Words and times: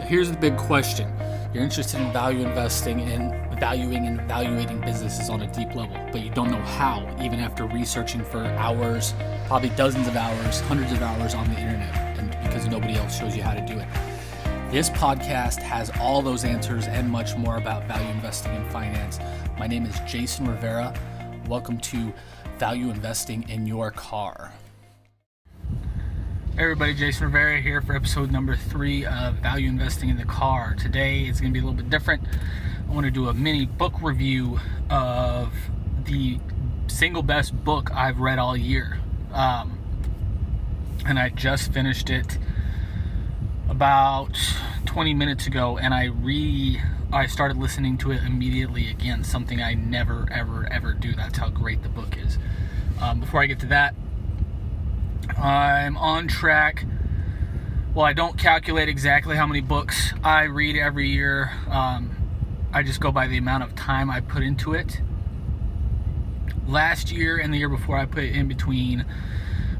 So 0.00 0.06
here's 0.06 0.30
the 0.30 0.36
big 0.38 0.56
question. 0.56 1.12
You're 1.52 1.62
interested 1.62 2.00
in 2.00 2.10
value 2.10 2.46
investing 2.46 3.00
and 3.00 3.60
valuing 3.60 4.06
and 4.06 4.18
evaluating 4.18 4.80
businesses 4.80 5.28
on 5.28 5.42
a 5.42 5.52
deep 5.52 5.74
level, 5.74 5.94
but 6.10 6.22
you 6.22 6.30
don't 6.30 6.50
know 6.50 6.62
how, 6.62 7.06
even 7.20 7.38
after 7.38 7.66
researching 7.66 8.24
for 8.24 8.38
hours, 8.38 9.12
probably 9.46 9.68
dozens 9.70 10.08
of 10.08 10.16
hours, 10.16 10.60
hundreds 10.60 10.92
of 10.92 11.02
hours 11.02 11.34
on 11.34 11.46
the 11.50 11.60
internet, 11.60 11.94
and 12.18 12.30
because 12.42 12.66
nobody 12.66 12.94
else 12.94 13.18
shows 13.18 13.36
you 13.36 13.42
how 13.42 13.52
to 13.52 13.60
do 13.60 13.78
it. 13.78 13.86
This 14.70 14.88
podcast 14.88 15.58
has 15.58 15.90
all 16.00 16.22
those 16.22 16.44
answers 16.44 16.86
and 16.86 17.06
much 17.06 17.36
more 17.36 17.58
about 17.58 17.86
value 17.86 18.08
investing 18.08 18.54
in 18.54 18.64
finance. 18.70 19.18
My 19.58 19.66
name 19.66 19.84
is 19.84 20.00
Jason 20.06 20.48
Rivera. 20.48 20.94
Welcome 21.46 21.76
to 21.78 22.10
Value 22.58 22.88
Investing 22.90 23.46
in 23.50 23.66
Your 23.66 23.90
Car. 23.90 24.50
Everybody, 26.58 26.94
Jason 26.94 27.26
Rivera 27.26 27.60
here 27.60 27.80
for 27.80 27.94
episode 27.94 28.30
number 28.30 28.54
three 28.56 29.06
of 29.06 29.36
Value 29.36 29.68
Investing 29.68 30.10
in 30.10 30.18
the 30.18 30.24
Car. 30.24 30.74
Today 30.74 31.22
it's 31.22 31.40
going 31.40 31.52
to 31.52 31.58
be 31.58 31.64
a 31.64 31.66
little 31.66 31.76
bit 31.76 31.88
different. 31.88 32.22
I 32.88 32.92
want 32.92 33.04
to 33.04 33.10
do 33.10 33.28
a 33.28 33.34
mini 33.34 33.66
book 33.66 33.94
review 34.02 34.58
of 34.90 35.54
the 36.04 36.38
single 36.88 37.22
best 37.22 37.64
book 37.64 37.90
I've 37.94 38.18
read 38.18 38.38
all 38.38 38.56
year. 38.56 38.98
Um, 39.32 39.78
and 41.06 41.18
I 41.18 41.30
just 41.30 41.72
finished 41.72 42.10
it 42.10 42.36
about 43.68 44.36
20 44.86 45.14
minutes 45.14 45.46
ago 45.46 45.78
and 45.78 45.94
I 45.94 46.06
re 46.06 46.80
I 47.12 47.26
started 47.26 47.56
listening 47.58 47.96
to 47.98 48.10
it 48.10 48.22
immediately 48.24 48.90
again, 48.90 49.22
something 49.24 49.62
I 49.62 49.74
never 49.74 50.28
ever 50.30 50.68
ever 50.70 50.92
do. 50.92 51.12
That's 51.14 51.38
how 51.38 51.48
great 51.48 51.84
the 51.84 51.88
book 51.88 52.18
is. 52.18 52.38
Um, 53.00 53.20
before 53.20 53.40
I 53.40 53.46
get 53.46 53.60
to 53.60 53.66
that, 53.66 53.94
I'm 55.40 55.96
on 55.96 56.28
track. 56.28 56.84
Well, 57.94 58.04
I 58.04 58.12
don't 58.12 58.38
calculate 58.38 58.88
exactly 58.88 59.36
how 59.36 59.46
many 59.46 59.60
books 59.60 60.12
I 60.22 60.44
read 60.44 60.76
every 60.76 61.08
year. 61.08 61.50
Um, 61.68 62.16
I 62.72 62.82
just 62.82 63.00
go 63.00 63.10
by 63.10 63.26
the 63.26 63.38
amount 63.38 63.64
of 63.64 63.74
time 63.74 64.10
I 64.10 64.20
put 64.20 64.42
into 64.42 64.74
it. 64.74 65.00
Last 66.68 67.10
year 67.10 67.38
and 67.38 67.52
the 67.52 67.58
year 67.58 67.68
before, 67.68 67.96
I 67.96 68.06
put 68.06 68.24
in 68.24 68.48
between 68.48 69.04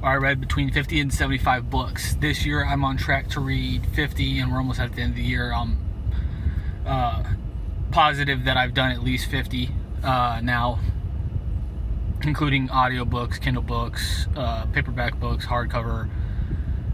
or 0.03 0.09
I 0.09 0.17
read 0.17 0.41
between 0.41 0.71
50 0.71 1.01
and 1.01 1.13
75 1.13 1.69
books. 1.69 2.15
This 2.15 2.47
year 2.47 2.65
I'm 2.65 2.85
on 2.85 2.97
track 2.97 3.29
to 3.31 3.41
read 3.41 3.87
50, 3.87 4.39
and 4.39 4.51
we're 4.51 4.59
almost 4.59 4.81
at 4.81 4.95
the 4.95 5.03
end 5.03 5.11
of 5.11 5.17
the 5.17 5.23
year. 5.23 5.53
I'm 5.53 5.79
uh, 6.87 7.25
positive 7.91 8.45
that 8.45 8.57
I've 8.57 8.75
done 8.75 8.91
at 8.93 9.03
least 9.03 9.31
50 9.31 9.71
uh, 10.03 10.41
now, 10.43 10.79
including 12.23 12.69
audiobooks, 12.69 13.41
Kindle 13.41 13.63
books, 13.63 14.27
uh, 14.37 14.67
paperback 14.67 15.19
books, 15.19 15.47
hardcover, 15.47 16.09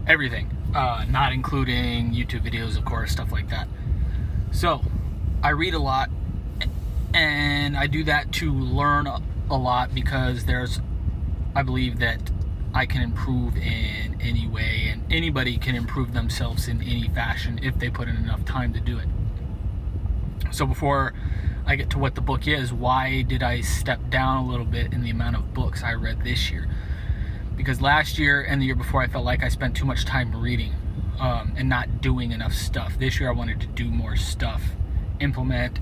everything. 0.07 0.51
Uh, 0.75 1.05
not 1.09 1.31
including 1.31 2.13
YouTube 2.13 2.45
videos, 2.45 2.77
of 2.77 2.85
course, 2.85 3.11
stuff 3.11 3.31
like 3.31 3.49
that. 3.49 3.67
So, 4.51 4.81
I 5.41 5.49
read 5.49 5.73
a 5.73 5.79
lot, 5.79 6.09
and 7.13 7.77
I 7.77 7.87
do 7.87 8.03
that 8.03 8.31
to 8.33 8.51
learn 8.51 9.07
a 9.07 9.57
lot 9.57 9.93
because 9.93 10.45
there's, 10.45 10.81
I 11.55 11.63
believe 11.63 11.99
that 11.99 12.31
I 12.73 12.85
can 12.85 13.01
improve 13.01 13.55
in 13.55 14.17
any 14.21 14.47
way, 14.47 14.89
and 14.91 15.01
anybody 15.11 15.57
can 15.57 15.75
improve 15.75 16.13
themselves 16.13 16.67
in 16.67 16.81
any 16.81 17.07
fashion 17.07 17.59
if 17.63 17.79
they 17.79 17.89
put 17.89 18.07
in 18.07 18.17
enough 18.17 18.45
time 18.45 18.73
to 18.73 18.79
do 18.79 18.97
it. 18.97 19.07
So, 20.51 20.65
before 20.65 21.13
I 21.65 21.75
get 21.75 21.89
to 21.91 21.99
what 21.99 22.15
the 22.15 22.21
book 22.21 22.47
is, 22.47 22.71
why 22.71 23.23
did 23.23 23.43
I 23.43 23.61
step 23.61 24.09
down 24.09 24.45
a 24.45 24.47
little 24.47 24.65
bit 24.65 24.93
in 24.93 25.03
the 25.03 25.09
amount 25.09 25.35
of 25.35 25.53
books 25.53 25.83
I 25.83 25.93
read 25.93 26.23
this 26.23 26.49
year? 26.49 26.67
Because 27.55 27.81
last 27.81 28.17
year 28.17 28.41
and 28.41 28.61
the 28.61 28.65
year 28.65 28.75
before, 28.75 29.01
I 29.01 29.07
felt 29.07 29.25
like 29.25 29.43
I 29.43 29.49
spent 29.49 29.75
too 29.75 29.85
much 29.85 30.05
time 30.05 30.35
reading 30.35 30.73
um, 31.19 31.53
and 31.57 31.67
not 31.67 32.01
doing 32.01 32.31
enough 32.31 32.53
stuff. 32.53 32.97
This 32.99 33.19
year, 33.19 33.29
I 33.29 33.33
wanted 33.33 33.59
to 33.61 33.67
do 33.67 33.89
more 33.89 34.15
stuff, 34.15 34.61
implement, 35.19 35.79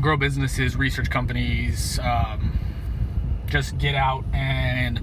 grow 0.00 0.16
businesses, 0.16 0.76
research 0.76 1.10
companies. 1.10 1.98
Um, 1.98 2.58
just 3.46 3.78
get 3.78 3.94
out 3.94 4.24
and 4.32 5.00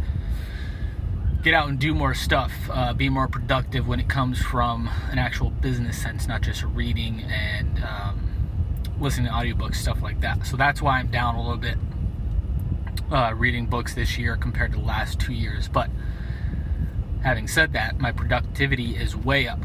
get 1.46 1.54
out 1.54 1.70
and 1.70 1.78
do 1.78 1.94
more 1.94 2.16
stuff, 2.16 2.52
uh, 2.72 2.92
be 2.92 3.08
more 3.08 3.28
productive 3.28 3.88
when 3.88 4.00
it 4.00 4.10
comes 4.10 4.42
from 4.42 4.90
an 5.12 5.20
actual 5.20 5.52
business 5.52 5.96
sense, 5.96 6.28
not 6.28 6.42
just 6.42 6.64
reading 6.64 7.22
and 7.22 7.84
um, 7.84 8.20
listening 9.00 9.28
to 9.28 9.32
audiobooks, 9.32 9.76
stuff 9.76 10.02
like 10.02 10.20
that. 10.22 10.44
So 10.48 10.58
that's 10.58 10.82
why 10.82 10.98
I'm 10.98 11.12
down 11.12 11.36
a 11.36 11.42
little 11.44 11.58
bit 11.58 11.78
uh, 13.12 13.36
reading 13.36 13.68
books 13.68 13.94
this 13.94 14.18
year 14.18 14.36
compared 14.36 14.72
to 14.72 14.80
the 14.80 14.84
last 14.84 15.20
two 15.20 15.34
years. 15.34 15.68
But 15.68 15.92
having 17.22 17.48
said 17.48 17.74
that, 17.74 18.00
my 18.00 18.12
productivity 18.12 18.96
is 18.96 19.16
way 19.16 19.48
up. 19.48 19.60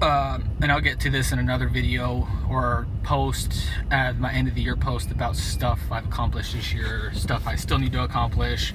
Um, 0.00 0.48
and 0.62 0.72
I'll 0.72 0.80
get 0.80 1.00
to 1.00 1.10
this 1.10 1.32
in 1.32 1.38
another 1.38 1.68
video 1.68 2.26
or 2.48 2.86
post 3.02 3.68
at 3.90 4.18
my 4.18 4.32
end 4.32 4.48
of 4.48 4.54
the 4.54 4.62
year 4.62 4.76
post 4.76 5.10
about 5.10 5.36
stuff 5.36 5.80
I've 5.90 6.06
accomplished 6.06 6.54
this 6.54 6.72
year, 6.72 7.12
stuff 7.12 7.46
I 7.46 7.56
still 7.56 7.78
need 7.78 7.92
to 7.92 8.04
accomplish, 8.04 8.72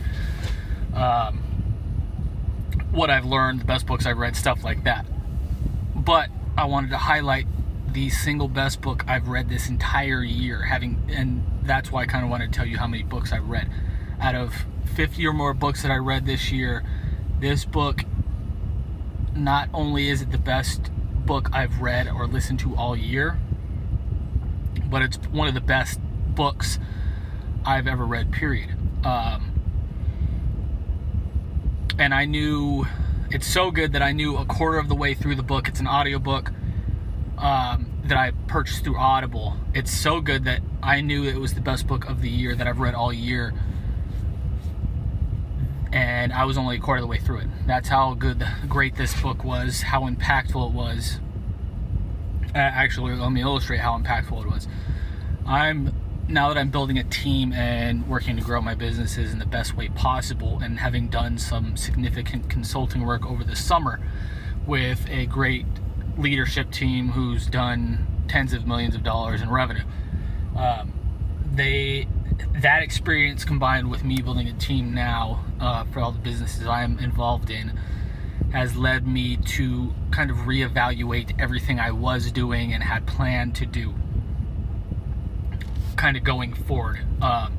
um, 0.93 1.41
what 2.91 3.09
I've 3.09 3.25
learned, 3.25 3.61
the 3.61 3.65
best 3.65 3.85
books 3.85 4.05
I've 4.05 4.17
read, 4.17 4.35
stuff 4.35 4.63
like 4.63 4.83
that. 4.83 5.05
But 5.95 6.29
I 6.57 6.65
wanted 6.65 6.89
to 6.91 6.97
highlight 6.97 7.47
the 7.93 8.09
single 8.09 8.47
best 8.47 8.81
book 8.81 9.03
I've 9.07 9.27
read 9.27 9.49
this 9.49 9.69
entire 9.69 10.23
year, 10.23 10.63
having, 10.63 11.01
and 11.09 11.43
that's 11.63 11.91
why 11.91 12.03
I 12.03 12.05
kind 12.05 12.23
of 12.23 12.29
wanted 12.29 12.51
to 12.51 12.57
tell 12.57 12.67
you 12.67 12.77
how 12.77 12.87
many 12.87 13.03
books 13.03 13.31
I've 13.31 13.47
read. 13.47 13.69
Out 14.19 14.35
of 14.35 14.65
50 14.95 15.25
or 15.25 15.33
more 15.33 15.53
books 15.53 15.81
that 15.81 15.91
I 15.91 15.97
read 15.97 16.25
this 16.25 16.51
year, 16.51 16.83
this 17.39 17.65
book 17.65 18.03
not 19.35 19.69
only 19.73 20.09
is 20.09 20.21
it 20.21 20.31
the 20.31 20.37
best 20.37 20.91
book 21.25 21.49
I've 21.53 21.81
read 21.81 22.07
or 22.07 22.27
listened 22.27 22.59
to 22.61 22.75
all 22.75 22.95
year, 22.95 23.39
but 24.85 25.01
it's 25.01 25.17
one 25.17 25.47
of 25.47 25.53
the 25.53 25.61
best 25.61 25.99
books 26.35 26.79
I've 27.65 27.87
ever 27.87 28.05
read, 28.05 28.31
period. 28.31 28.75
Um, 29.05 29.50
and 32.01 32.15
I 32.15 32.25
knew 32.25 32.87
it's 33.29 33.45
so 33.45 33.69
good 33.69 33.93
that 33.93 34.01
I 34.01 34.11
knew 34.11 34.35
a 34.35 34.43
quarter 34.43 34.79
of 34.79 34.89
the 34.89 34.95
way 34.95 35.13
through 35.13 35.35
the 35.35 35.43
book, 35.43 35.67
it's 35.67 35.79
an 35.79 35.87
audiobook 35.87 36.51
um, 37.37 37.91
that 38.05 38.17
I 38.17 38.31
purchased 38.47 38.83
through 38.83 38.97
Audible. 38.97 39.55
It's 39.75 39.91
so 39.91 40.19
good 40.19 40.45
that 40.45 40.61
I 40.81 41.01
knew 41.01 41.25
it 41.25 41.37
was 41.37 41.53
the 41.53 41.61
best 41.61 41.85
book 41.85 42.09
of 42.09 42.21
the 42.21 42.29
year 42.29 42.55
that 42.55 42.65
I've 42.65 42.79
read 42.79 42.95
all 42.95 43.13
year 43.13 43.53
and 45.93 46.33
I 46.33 46.45
was 46.45 46.57
only 46.57 46.77
a 46.77 46.79
quarter 46.79 46.97
of 46.97 47.03
the 47.03 47.07
way 47.07 47.19
through 47.19 47.39
it. 47.41 47.47
That's 47.67 47.89
how 47.89 48.15
good, 48.15 48.47
great 48.67 48.95
this 48.95 49.19
book 49.21 49.43
was, 49.43 49.81
how 49.81 50.09
impactful 50.09 50.69
it 50.69 50.73
was. 50.73 51.19
Actually, 52.55 53.13
let 53.13 53.31
me 53.31 53.41
illustrate 53.41 53.79
how 53.79 53.95
impactful 53.95 54.43
it 54.43 54.49
was. 54.49 54.67
I'm 55.45 55.93
now 56.27 56.47
that 56.47 56.57
I'm 56.57 56.69
building 56.69 56.97
a 56.97 57.03
team 57.03 57.53
and 57.53 58.07
working 58.07 58.37
to 58.37 58.41
grow 58.41 58.61
my 58.61 58.75
businesses 58.75 59.33
in 59.33 59.39
the 59.39 59.45
best 59.45 59.75
way 59.75 59.89
possible, 59.89 60.59
and 60.59 60.79
having 60.79 61.07
done 61.07 61.37
some 61.37 61.75
significant 61.75 62.49
consulting 62.49 63.05
work 63.05 63.25
over 63.25 63.43
the 63.43 63.55
summer 63.55 63.99
with 64.65 65.07
a 65.09 65.25
great 65.25 65.65
leadership 66.17 66.71
team 66.71 67.09
who's 67.09 67.47
done 67.47 68.07
tens 68.27 68.53
of 68.53 68.65
millions 68.65 68.95
of 68.95 69.03
dollars 69.03 69.41
in 69.41 69.49
revenue. 69.49 69.83
Um, 70.55 70.93
they 71.53 72.07
that 72.61 72.81
experience 72.81 73.43
combined 73.43 73.89
with 73.89 74.03
me 74.03 74.21
building 74.21 74.47
a 74.47 74.53
team 74.53 74.93
now 74.93 75.43
uh, 75.59 75.83
for 75.85 75.99
all 75.99 76.11
the 76.11 76.19
businesses 76.19 76.65
I'm 76.65 76.97
involved 76.99 77.49
in 77.49 77.77
has 78.51 78.75
led 78.75 79.07
me 79.07 79.37
to 79.37 79.93
kind 80.11 80.29
of 80.29 80.37
reevaluate 80.37 81.39
everything 81.39 81.79
I 81.79 81.91
was 81.91 82.31
doing 82.31 82.73
and 82.73 82.83
had 82.83 83.05
planned 83.05 83.55
to 83.55 83.65
do 83.65 83.93
kind 86.01 86.17
of 86.17 86.23
going 86.23 86.51
forward. 86.51 86.97
Um, 87.21 87.55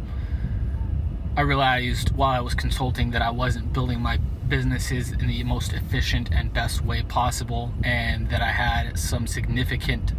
I 1.37 1.43
realized 1.43 2.11
while 2.17 2.33
I 2.33 2.41
was 2.41 2.55
consulting 2.55 3.12
that 3.12 3.23
I 3.23 3.31
wasn't 3.31 3.73
building 3.73 4.00
my 4.00 4.17
businesses 4.49 5.12
in 5.12 5.29
the 5.29 5.44
most 5.44 5.73
efficient 5.73 6.29
and 6.33 6.53
best 6.53 6.85
way 6.85 7.05
possible, 7.05 7.73
and 7.85 8.29
that 8.31 8.43
I 8.43 8.50
had 8.50 8.99
some 8.99 9.29
significant 9.29 10.12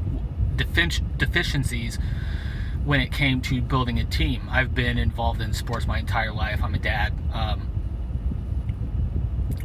deficiencies 0.55 1.99
when 2.85 3.01
it 3.01 3.11
came 3.11 3.41
to 3.41 3.61
building 3.61 3.99
a 3.99 4.05
team. 4.05 4.47
I've 4.49 4.73
been 4.73 4.97
involved 4.97 5.41
in 5.41 5.51
sports 5.51 5.85
my 5.85 5.99
entire 5.99 6.31
life. 6.31 6.63
I'm 6.63 6.73
a 6.73 6.79
dad. 6.79 7.11
Um, 7.33 7.67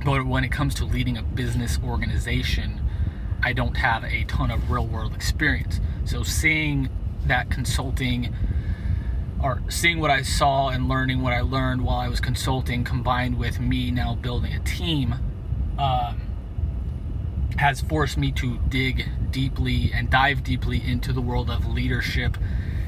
but 0.04 0.26
when 0.26 0.42
it 0.42 0.50
comes 0.50 0.74
to 0.76 0.84
leading 0.84 1.16
a 1.16 1.22
business 1.22 1.78
organization, 1.84 2.80
I 3.40 3.52
don't 3.52 3.76
have 3.76 4.02
a 4.02 4.24
ton 4.24 4.50
of 4.50 4.68
real 4.68 4.86
world 4.86 5.14
experience. 5.14 5.80
So 6.04 6.24
seeing 6.24 6.88
that 7.26 7.50
consulting 7.50 8.34
or 9.42 9.62
seeing 9.68 10.00
what 10.00 10.10
I 10.10 10.22
saw 10.22 10.68
and 10.68 10.88
learning 10.88 11.22
what 11.22 11.32
I 11.32 11.42
learned 11.42 11.82
while 11.82 11.98
I 11.98 12.08
was 12.08 12.20
consulting 12.20 12.84
combined 12.84 13.38
with 13.38 13.60
me 13.60 13.90
now 13.90 14.14
building 14.14 14.52
a 14.52 14.60
team 14.60 15.14
um, 15.78 16.22
has 17.56 17.80
forced 17.80 18.16
me 18.16 18.32
to 18.32 18.58
dig 18.68 19.08
deeply 19.30 19.92
and 19.94 20.10
dive 20.10 20.42
deeply 20.42 20.82
into 20.84 21.12
the 21.12 21.20
world 21.20 21.50
of 21.50 21.66
leadership 21.66 22.36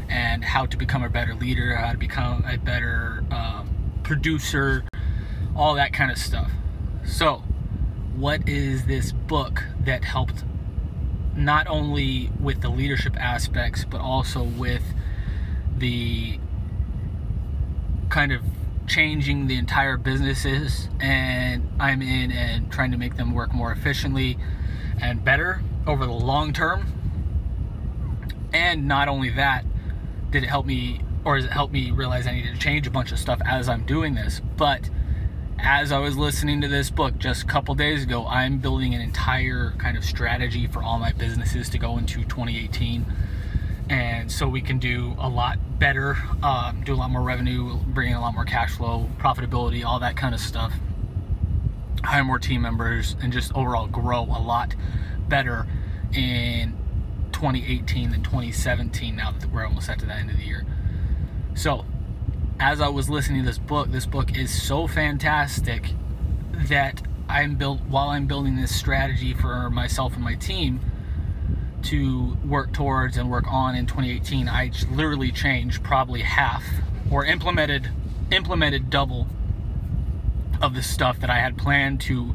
and 0.09 0.45
how 0.45 0.67
to 0.67 0.77
become 0.77 1.05
a 1.05 1.09
better 1.09 1.35
leader, 1.35 1.77
how 1.77 1.93
to 1.93 1.99
become 1.99 2.45
a 2.45 2.57
better 2.57 3.25
um, 3.31 3.71
producer, 4.03 4.85
all 5.55 5.75
that 5.75 5.93
kind 5.93 6.11
of 6.11 6.19
stuff. 6.19 6.51
So, 7.05 7.45
what 8.17 8.49
is 8.49 8.87
this 8.87 9.13
book 9.13 9.63
that 9.81 10.05
helped 10.05 10.45
not 11.37 11.67
only 11.69 12.31
with 12.41 12.61
the 12.61 12.69
leadership 12.69 13.17
aspects, 13.17 13.85
but 13.85 14.01
also 14.01 14.43
with 14.43 14.83
the 15.77 16.39
kind 18.09 18.33
of 18.33 18.43
changing 18.87 19.47
the 19.47 19.57
entire 19.57 19.97
businesses 19.97 20.89
and 20.99 21.69
I'm 21.79 22.03
in 22.03 22.33
and 22.33 22.71
trying 22.73 22.91
to 22.91 22.99
make 22.99 23.17
them 23.17 23.33
work 23.33 23.55
more 23.55 23.71
efficiently 23.71 24.37
and 25.01 25.25
better 25.25 25.63
over 25.87 26.05
the 26.05 26.13
long 26.13 26.53
term. 26.53 26.87
And 28.53 28.89
not 28.89 29.07
only 29.07 29.31
that, 29.31 29.65
did 30.31 30.43
it 30.43 30.49
help 30.49 30.67
me 30.67 31.01
or 31.25 31.37
has 31.37 31.45
it 31.45 31.53
helped 31.53 31.73
me 31.73 31.91
realize 31.91 32.27
I 32.27 32.33
needed 32.33 32.55
to 32.55 32.61
change 32.61 32.87
a 32.87 32.91
bunch 32.91 33.13
of 33.13 33.19
stuff 33.19 33.41
as 33.47 33.69
I'm 33.69 33.85
doing 33.85 34.15
this, 34.15 34.41
but 34.57 34.91
as 35.63 35.93
I 35.93 35.99
was 35.99 36.17
listening 36.17 36.63
to 36.63 36.69
this 36.69 36.91
book 36.91 37.19
just 37.19 37.43
a 37.43 37.47
couple 37.47 37.75
days 37.75 38.03
ago, 38.03 38.27
I'm 38.27 38.59
building 38.59 38.95
an 38.95 39.01
entire 39.01 39.75
kind 39.79 39.97
of 39.97 40.05
strategy 40.05 40.67
for 40.67 40.83
all 40.83 40.99
my 40.99 41.13
businesses 41.13 41.69
to 41.71 41.79
go 41.79 41.99
into 41.99 42.25
2018. 42.25 43.05
And 43.91 44.31
so 44.33 44.49
we 44.49 44.63
can 44.63 44.79
do 44.79 45.15
a 45.19 45.29
lot 45.29 45.59
better, 45.79 46.17
um, 46.43 46.83
do 46.85 46.95
a 46.95 46.97
lot 46.97 47.11
more 47.11 47.23
revenue, 47.23 47.77
bring 47.77 48.11
in 48.11 48.17
a 48.17 48.21
lot 48.21 48.35
more 48.35 48.45
cash 48.45 48.77
flow, 48.77 49.11
profitability, 49.19 49.85
all 49.85 50.01
that 50.01 50.17
kind 50.17 50.35
of 50.35 50.41
stuff. 50.41 50.73
Hire 52.03 52.25
more 52.25 52.39
team 52.39 52.63
members 52.63 53.17
and 53.23 53.33
just 53.33 53.55
overall 53.55 53.87
grow 53.87 54.23
a 54.23 54.41
lot 54.41 54.75
better 55.29 55.67
in 56.15 56.77
2018 57.33 58.11
than 58.11 58.23
2017 58.23 59.15
now 59.15 59.33
that 59.33 59.51
we're 59.51 59.67
almost 59.67 59.91
at 59.91 59.99
the 59.99 60.07
end 60.07 60.31
of 60.31 60.37
the 60.37 60.45
year. 60.45 60.65
So 61.55 61.85
as 62.61 62.83
I 62.83 62.89
was 62.89 63.09
listening 63.09 63.41
to 63.41 63.47
this 63.47 63.59
book, 63.59 63.91
this 63.91 64.05
book 64.05 64.37
is 64.37 64.63
so 64.63 64.87
fantastic 64.87 65.95
that 66.69 67.03
I'm 67.27 67.55
built 67.57 67.81
while 67.89 68.11
I'm 68.11 68.27
building 68.27 68.57
this 68.57 68.75
strategy 68.75 69.33
for 69.33 69.71
myself 69.71 70.15
and 70.15 70.23
my 70.23 70.35
team 70.35 70.79
to 71.85 72.37
work 72.45 72.75
towards 72.75 73.17
and 73.17 73.31
work 73.31 73.51
on 73.51 73.75
in 73.75 73.87
2018. 73.87 74.47
I 74.47 74.73
literally 74.93 75.33
changed 75.33 75.83
probably 75.83 76.21
half 76.21 76.63
or 77.11 77.25
implemented 77.25 77.91
implemented 78.31 78.91
double 78.91 79.27
of 80.61 80.75
the 80.75 80.83
stuff 80.83 81.19
that 81.21 81.31
I 81.31 81.39
had 81.39 81.57
planned 81.57 82.03
to 82.03 82.35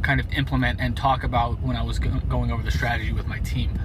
kind 0.00 0.18
of 0.18 0.32
implement 0.32 0.80
and 0.80 0.96
talk 0.96 1.22
about 1.22 1.60
when 1.60 1.76
I 1.76 1.82
was 1.82 1.98
going 1.98 2.50
over 2.50 2.62
the 2.62 2.72
strategy 2.72 3.12
with 3.12 3.26
my 3.26 3.38
team 3.40 3.78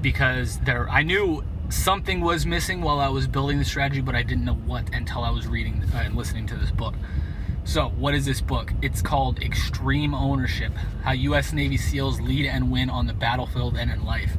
because 0.00 0.60
there 0.60 0.88
I 0.88 1.02
knew 1.02 1.42
something 1.68 2.20
was 2.20 2.46
missing 2.46 2.80
while 2.80 3.00
I 3.00 3.08
was 3.08 3.26
building 3.26 3.58
the 3.58 3.64
strategy, 3.64 4.00
but 4.00 4.14
I 4.14 4.22
didn't 4.22 4.44
know 4.44 4.54
what 4.54 4.94
until 4.94 5.22
I 5.22 5.30
was 5.30 5.46
reading 5.46 5.82
uh, 5.94 5.98
and 5.98 6.14
listening 6.16 6.46
to 6.48 6.56
this 6.56 6.70
book. 6.70 6.94
So, 7.64 7.90
what 7.90 8.14
is 8.14 8.24
this 8.24 8.40
book? 8.40 8.72
It's 8.80 9.02
called 9.02 9.42
Extreme 9.42 10.14
Ownership 10.14 10.72
How 11.02 11.12
U.S. 11.12 11.52
Navy 11.52 11.76
SEALs 11.76 12.20
Lead 12.20 12.46
and 12.46 12.70
Win 12.70 12.88
on 12.88 13.06
the 13.06 13.12
Battlefield 13.12 13.76
and 13.76 13.90
in 13.90 14.04
Life 14.04 14.36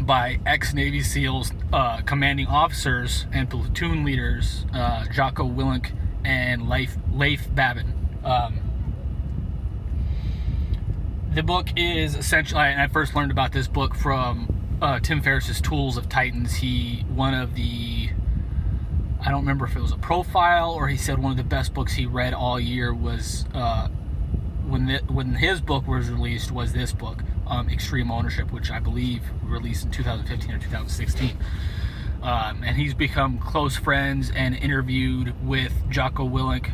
by 0.00 0.40
ex 0.46 0.74
Navy 0.74 1.02
SEALs, 1.02 1.52
uh, 1.72 2.00
commanding 2.02 2.46
officers, 2.46 3.26
and 3.32 3.48
platoon 3.48 4.04
leaders 4.04 4.66
uh, 4.74 5.04
Jocko 5.12 5.44
Willink 5.44 5.92
and 6.24 6.68
Leif, 6.68 6.96
Leif 7.12 7.54
Babin. 7.54 7.94
Um, 8.24 8.60
the 11.32 11.42
book 11.42 11.68
is 11.76 12.16
essentially, 12.16 12.60
I 12.60 12.88
first 12.88 13.14
learned 13.14 13.30
about 13.30 13.52
this 13.52 13.68
book 13.68 13.94
from 13.94 14.57
uh, 14.80 15.00
Tim 15.00 15.22
Ferriss's 15.22 15.60
Tools 15.60 15.96
of 15.96 16.08
Titans, 16.08 16.54
he 16.54 17.04
one 17.08 17.34
of 17.34 17.54
the 17.54 18.10
I 19.20 19.30
don't 19.30 19.40
remember 19.40 19.66
if 19.66 19.74
it 19.74 19.82
was 19.82 19.92
a 19.92 19.98
profile 19.98 20.72
or 20.72 20.88
he 20.88 20.96
said 20.96 21.18
one 21.18 21.32
of 21.32 21.36
the 21.36 21.44
best 21.44 21.74
books 21.74 21.92
he 21.94 22.06
read 22.06 22.34
all 22.34 22.60
year 22.60 22.94
was 22.94 23.44
uh, 23.52 23.88
when 24.66 24.86
the, 24.86 24.98
when 25.12 25.34
his 25.34 25.60
book 25.60 25.88
was 25.88 26.08
released 26.08 26.52
was 26.52 26.72
this 26.72 26.92
book, 26.92 27.22
um, 27.46 27.68
Extreme 27.68 28.12
Ownership, 28.12 28.52
which 28.52 28.70
I 28.70 28.78
believe 28.78 29.22
released 29.42 29.84
in 29.84 29.90
2015 29.90 30.54
or 30.54 30.58
2016. 30.58 31.36
Um, 32.22 32.62
and 32.64 32.76
he's 32.76 32.94
become 32.94 33.38
close 33.38 33.76
friends 33.76 34.30
and 34.30 34.54
interviewed 34.54 35.34
with 35.46 35.72
Jocko 35.88 36.28
Willink, 36.28 36.70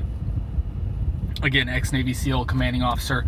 again 1.43 1.69
ex 1.69 1.93
Navy 1.93 2.15
SEAL 2.15 2.45
commanding 2.45 2.83
officer. 2.83 3.25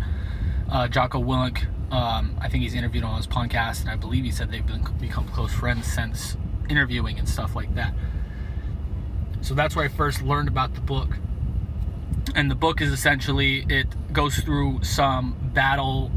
Uh, 0.69 0.87
Jocko 0.87 1.21
Willink 1.21 1.65
um, 1.91 2.37
I 2.41 2.49
think 2.49 2.63
he's 2.63 2.75
interviewed 2.75 3.03
on 3.03 3.17
his 3.17 3.27
podcast, 3.27 3.81
and 3.81 3.89
I 3.89 3.95
believe 3.95 4.23
he 4.23 4.31
said 4.31 4.51
they've 4.51 4.65
been, 4.65 4.85
become 4.99 5.27
close 5.27 5.53
friends 5.53 5.91
since 5.91 6.35
interviewing 6.69 7.17
and 7.17 7.27
stuff 7.27 7.55
like 7.55 7.73
that. 7.75 7.93
So 9.41 9.53
that's 9.53 9.75
where 9.75 9.85
I 9.85 9.87
first 9.87 10.21
learned 10.21 10.49
about 10.49 10.73
the 10.73 10.81
book. 10.81 11.17
And 12.35 12.51
the 12.51 12.55
book 12.55 12.81
is 12.81 12.91
essentially 12.91 13.65
it 13.69 13.87
goes 14.11 14.37
through 14.37 14.83
some 14.83 15.35
battle 15.53 16.11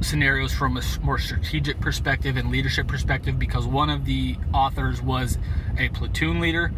scenarios 0.00 0.52
from 0.52 0.78
a 0.78 0.82
more 1.02 1.18
strategic 1.18 1.78
perspective 1.80 2.36
and 2.38 2.50
leadership 2.50 2.86
perspective 2.86 3.38
because 3.38 3.66
one 3.66 3.90
of 3.90 4.06
the 4.06 4.36
authors 4.54 5.02
was 5.02 5.36
a 5.78 5.90
platoon 5.90 6.40
leader 6.40 6.72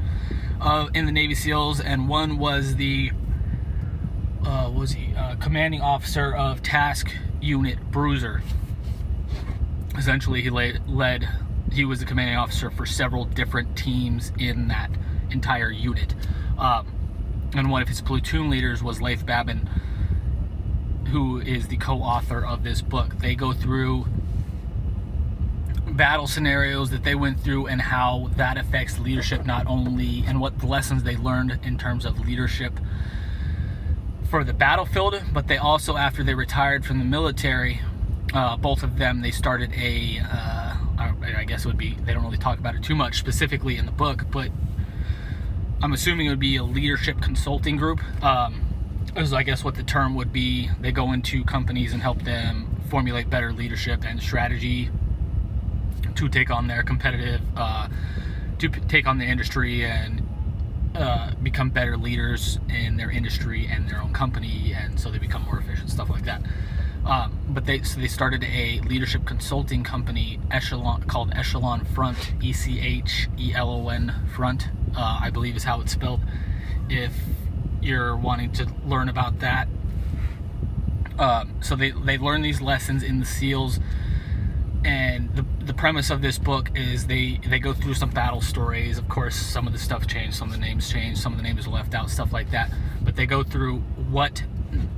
uh, 0.61 0.89
in 0.95 1.07
the 1.07 1.13
Navy 1.13 1.35
SEALs, 1.35 1.81
and 1.81 2.09
one 2.09 2.39
was 2.39 2.77
the 2.77 3.13
uh, 4.45 4.71
was 4.75 4.93
he 4.93 5.15
uh, 5.15 5.37
commanding 5.37 5.81
officer 5.81 6.35
of 6.35 6.63
Task 6.63 7.13
unit 7.43 7.79
bruiser. 7.91 8.43
Essentially, 9.97 10.41
he 10.43 10.51
led, 10.51 11.29
he 11.71 11.85
was 11.85 12.01
the 12.01 12.07
commanding 12.07 12.37
officer 12.37 12.71
for 12.71 12.87
several 12.87 13.25
different 13.25 13.77
teams 13.77 14.33
in 14.39 14.69
that 14.69 14.91
entire 15.31 15.71
unit. 15.71 16.15
Um, 16.59 16.87
and 17.55 17.71
one 17.71 17.83
of 17.83 17.89
his 17.89 18.01
platoon 18.01 18.49
leaders 18.49 18.83
was 18.83 19.03
Leif 19.03 19.27
Babin, 19.27 19.69
who 21.09 21.41
is 21.41 21.69
the 21.69 21.77
co 21.77 21.99
author 21.99 22.45
of 22.45 22.63
this 22.63 22.81
book. 22.81 23.19
They 23.19 23.35
go 23.35 23.53
through 23.53 24.07
battle 25.91 26.27
scenarios 26.27 26.91
that 26.91 27.05
they 27.05 27.15
went 27.15 27.39
through 27.39 27.67
and 27.67 27.81
how 27.81 28.31
that 28.37 28.57
affects 28.57 28.99
leadership, 28.99 29.45
not 29.45 29.67
only 29.67 30.25
and 30.27 30.41
what 30.41 30.65
lessons 30.65 31.03
they 31.03 31.17
learned 31.17 31.59
in 31.65 31.77
terms 31.77 32.07
of 32.07 32.19
leadership 32.21 32.79
for 34.33 34.45
the 34.45 34.53
battlefield, 34.55 35.23
but 35.35 35.47
they 35.47 35.59
also, 35.59 35.99
after 35.99 36.25
they 36.25 36.33
retired 36.33 36.87
from 36.87 36.99
the 36.99 37.05
military, 37.05 37.83
uh, 38.33 38.57
both 38.57 38.83
of 38.83 38.97
them, 38.97 39.21
they 39.21 39.31
started 39.31 39.71
a. 39.75 40.21
Uh, 40.21 40.75
I 41.37 41.45
guess 41.45 41.67
it 41.67 41.69
would 41.69 41.77
be, 41.77 41.99
they 42.07 42.15
don't 42.15 42.25
really 42.25 42.39
talk 42.39 42.59
about 42.59 42.75
it 42.75 42.83
too 42.83 42.95
much 42.95 43.19
specifically 43.19 43.77
in 43.77 43.85
the 43.85 43.93
book, 43.93 44.25
but 44.31 44.51
I'm 45.83 45.93
assuming 45.93 46.27
it 46.27 46.31
would 46.31 46.41
be 46.41 46.57
a 46.57 46.65
leadership 46.65 47.21
consulting 47.21 47.77
group. 47.77 48.01
Um, 48.25 48.63
is 49.17 49.35
I 49.35 49.43
guess 49.43 49.63
what 49.65 49.75
the 49.75 49.83
term 49.83 50.15
would 50.15 50.33
be. 50.33 50.71
They 50.81 50.93
go 50.93 51.13
into 51.13 51.45
companies 51.45 51.93
and 51.93 52.01
help 52.01 52.23
them 52.23 52.81
formulate 52.89 53.29
better 53.29 53.53
leadership 53.53 54.03
and 54.03 54.19
strategy 54.23 54.89
to 56.15 56.29
take 56.31 56.51
on 56.51 56.69
their 56.69 56.83
competitive, 56.83 57.43
uh, 57.55 57.89
to 58.61 58.69
take 58.71 59.07
on 59.07 59.19
the 59.19 59.27
industry 59.27 59.85
and 59.85 60.22
uh, 60.95 61.33
become 61.43 61.71
better 61.71 61.97
leaders 61.97 62.59
in 62.69 62.97
their 62.97 63.11
industry 63.11 63.67
and 63.71 63.89
their 63.89 64.01
own 64.01 64.13
company, 64.13 64.75
and 64.77 64.99
so 64.99 65.11
they 65.11 65.19
become 65.19 65.43
more 65.43 65.59
efficient, 65.59 65.91
stuff 65.91 66.11
like 66.11 66.25
that. 66.25 66.43
Um, 67.05 67.37
but 67.49 67.65
they 67.65 67.83
so 67.83 68.01
they 68.01 68.09
started 68.09 68.45
a 68.45 68.81
leadership 68.81 69.25
consulting 69.25 69.83
company, 69.83 70.39
Echelon, 70.51 71.03
called 71.05 71.33
Echelon 71.35 71.85
Front, 71.85 72.35
E 72.41 72.53
C 72.53 72.81
H 72.81 73.29
E 73.39 73.53
L 73.55 73.71
O 73.71 73.89
N 73.89 74.15
Front, 74.35 74.69
uh, 74.97 75.19
I 75.21 75.31
believe 75.31 75.57
is 75.57 75.65
how 75.65 75.81
it's 75.81 75.93
spelled. 75.93 76.21
If 76.89 77.13
you're 77.81 78.17
wanting 78.17 78.53
to 78.53 78.69
learn 78.87 79.09
about 79.09 79.41
that, 79.41 79.67
um, 81.19 81.55
so 81.61 81.75
they 81.75 81.91
they 81.91 82.19
learn 82.19 82.43
these 82.43 82.61
lessons 82.61 83.03
in 83.03 83.19
the 83.19 83.27
SEALs 83.27 83.81
and 84.85 85.35
the, 85.37 85.45
the 85.65 85.75
premise 85.75 86.11
of 86.11 86.23
this 86.23 86.39
book 86.39 86.71
is 86.75 87.07
they 87.07 87.41
they 87.49 87.59
go 87.59 87.73
through 87.73 87.95
some 87.95 88.11
battle 88.11 88.41
stories. 88.41 88.99
Of 88.99 89.09
course 89.09 89.37
some 89.37 89.67
of 89.67 89.73
the 89.73 89.79
stuff 89.79 90.07
changed 90.07 90.37
some 90.37 90.49
of 90.49 90.55
the 90.55 90.61
names 90.61 90.91
changed 90.91 91.21
some 91.21 91.33
of 91.33 91.39
the 91.39 91.43
names 91.43 91.67
left 91.67 91.95
out 91.95 92.11
stuff 92.11 92.33
like 92.33 92.51
that. 92.51 92.71
But 93.03 93.17
they 93.17 93.27
go 93.27 93.43
through 93.43 93.79
what 94.11 94.43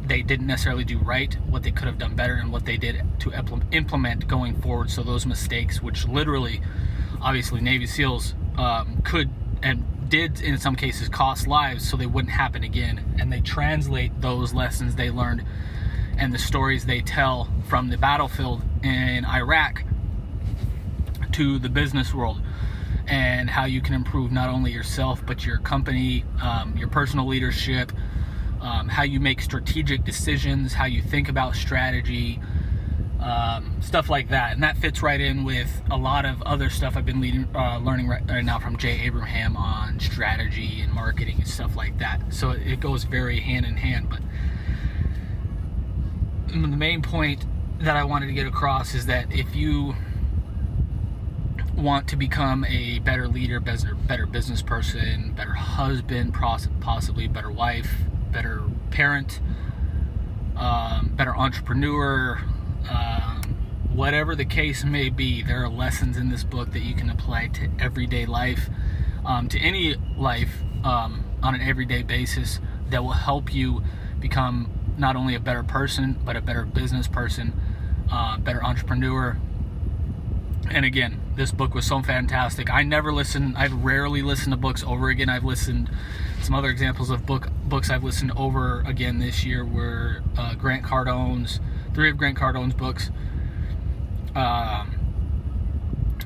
they 0.06 0.22
didn't 0.22 0.46
necessarily 0.46 0.84
do 0.84 0.98
right 0.98 1.36
what 1.48 1.62
they 1.62 1.70
could 1.70 1.86
have 1.86 1.98
done 1.98 2.14
better 2.14 2.34
and 2.34 2.52
what 2.52 2.64
they 2.64 2.76
did 2.76 3.02
to 3.20 3.32
implement 3.72 4.26
going 4.28 4.60
forward. 4.60 4.90
So 4.90 5.02
those 5.02 5.26
mistakes 5.26 5.82
which 5.82 6.06
literally 6.06 6.60
obviously 7.20 7.60
navy 7.60 7.86
seals 7.86 8.34
um, 8.56 9.02
could 9.04 9.30
and 9.62 9.84
did 10.08 10.40
in 10.40 10.58
some 10.58 10.76
cases 10.76 11.08
cost 11.08 11.46
lives 11.46 11.88
so 11.88 11.96
they 11.96 12.06
wouldn't 12.06 12.32
happen 12.32 12.62
again. 12.62 13.16
And 13.18 13.32
they 13.32 13.40
translate 13.40 14.20
those 14.20 14.54
lessons 14.54 14.94
they 14.94 15.10
learned 15.10 15.44
and 16.16 16.32
the 16.32 16.38
stories 16.38 16.86
they 16.86 17.00
tell 17.00 17.48
from 17.68 17.88
the 17.90 17.98
battlefield 17.98 18.62
in 18.84 19.24
Iraq 19.24 19.82
to 21.32 21.58
the 21.58 21.68
business 21.68 22.14
world 22.14 22.40
and 23.06 23.50
how 23.50 23.64
you 23.64 23.80
can 23.80 23.94
improve 23.94 24.30
not 24.30 24.48
only 24.48 24.70
yourself 24.70 25.24
but 25.26 25.44
your 25.44 25.58
company, 25.58 26.24
um, 26.40 26.76
your 26.76 26.88
personal 26.88 27.26
leadership, 27.26 27.92
um, 28.60 28.88
how 28.88 29.02
you 29.02 29.20
make 29.20 29.40
strategic 29.40 30.04
decisions, 30.04 30.72
how 30.72 30.86
you 30.86 31.02
think 31.02 31.28
about 31.28 31.54
strategy, 31.54 32.40
um, 33.20 33.76
stuff 33.80 34.08
like 34.08 34.28
that. 34.28 34.52
And 34.52 34.62
that 34.62 34.76
fits 34.76 35.02
right 35.02 35.20
in 35.20 35.44
with 35.44 35.82
a 35.90 35.96
lot 35.96 36.24
of 36.24 36.40
other 36.42 36.70
stuff 36.70 36.96
I've 36.96 37.06
been 37.06 37.20
leading, 37.20 37.48
uh, 37.54 37.78
learning 37.78 38.08
right, 38.08 38.22
right, 38.28 38.44
now 38.44 38.58
from 38.58 38.76
Jay 38.76 39.00
Abraham 39.02 39.56
on 39.56 39.98
strategy 40.00 40.80
and 40.80 40.92
marketing 40.92 41.36
and 41.38 41.48
stuff 41.48 41.76
like 41.76 41.98
that. 41.98 42.20
So 42.32 42.50
it 42.50 42.80
goes 42.80 43.04
very 43.04 43.40
hand 43.40 43.66
in 43.66 43.76
hand. 43.76 44.08
But 44.08 44.20
the 46.48 46.68
main 46.68 47.02
point 47.02 47.44
that 47.80 47.96
I 47.96 48.04
wanted 48.04 48.26
to 48.26 48.32
get 48.32 48.46
across 48.46 48.94
is 48.94 49.06
that 49.06 49.32
if 49.32 49.54
you 49.54 49.94
want 51.76 52.08
to 52.08 52.16
become 52.16 52.64
a 52.64 53.00
better 53.00 53.28
leader, 53.28 53.60
better, 53.60 53.94
better 53.94 54.26
business 54.26 54.62
person, 54.62 55.32
better 55.36 55.54
husband, 55.54 56.34
possibly 56.34 57.28
better 57.28 57.50
wife, 57.50 57.90
better 58.32 58.62
parent, 58.90 59.40
um, 60.56 61.12
better 61.16 61.34
entrepreneur, 61.36 62.40
um, 62.88 63.42
whatever 63.92 64.34
the 64.36 64.44
case 64.44 64.84
may 64.84 65.08
be, 65.08 65.42
there 65.42 65.62
are 65.64 65.68
lessons 65.68 66.16
in 66.16 66.28
this 66.28 66.44
book 66.44 66.72
that 66.72 66.80
you 66.80 66.94
can 66.94 67.10
apply 67.10 67.48
to 67.48 67.68
everyday 67.78 68.24
life, 68.24 68.70
um, 69.24 69.48
to 69.48 69.58
any 69.58 69.96
life 70.16 70.62
um, 70.84 71.24
on 71.42 71.54
an 71.54 71.60
everyday 71.60 72.02
basis 72.02 72.60
that 72.90 73.02
will 73.02 73.12
help 73.12 73.52
you 73.52 73.82
become 74.20 74.70
not 74.96 75.16
only 75.16 75.34
a 75.34 75.40
better 75.40 75.62
person, 75.62 76.16
but 76.24 76.36
a 76.36 76.40
better 76.40 76.64
business 76.64 77.08
person, 77.08 77.52
uh, 78.10 78.38
better 78.38 78.62
entrepreneur. 78.62 79.38
And 80.70 80.84
again, 80.84 81.20
this 81.36 81.52
book 81.52 81.74
was 81.74 81.86
so 81.86 82.00
fantastic. 82.02 82.70
I 82.70 82.82
never 82.82 83.12
listen. 83.12 83.54
I've 83.56 83.72
rarely 83.84 84.22
listened 84.22 84.52
to 84.52 84.56
books 84.56 84.82
over 84.82 85.08
again. 85.08 85.28
I've 85.28 85.44
listened. 85.44 85.90
Some 86.42 86.54
other 86.54 86.68
examples 86.68 87.10
of 87.10 87.26
book 87.26 87.48
books 87.64 87.90
I've 87.90 88.04
listened 88.04 88.32
over 88.36 88.80
again 88.82 89.18
this 89.18 89.44
year 89.44 89.64
were 89.64 90.22
uh, 90.36 90.54
Grant 90.54 90.84
Cardone's 90.84 91.60
three 91.94 92.10
of 92.10 92.16
Grant 92.18 92.36
Cardone's 92.36 92.74
books. 92.74 93.10
Um, 94.34 94.98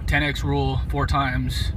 10x 0.07 0.43
Rule 0.43 0.81
four 0.89 1.07
times. 1.07 1.73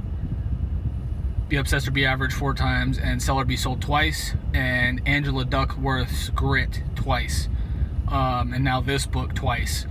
Be 1.48 1.56
Obsessed 1.56 1.86
or 1.86 1.90
Be 1.90 2.06
Average 2.06 2.32
four 2.32 2.54
times, 2.54 2.98
and 2.98 3.22
Sell 3.22 3.38
or 3.38 3.44
Be 3.44 3.56
Sold 3.58 3.82
twice, 3.82 4.34
and 4.54 5.02
Angela 5.04 5.44
Duckworth's 5.44 6.30
Grit 6.30 6.82
twice, 6.94 7.50
um, 8.08 8.54
and 8.54 8.64
now 8.64 8.80
this 8.80 9.04
book 9.04 9.34
twice. 9.34 9.84